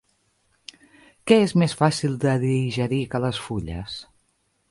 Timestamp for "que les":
3.13-3.43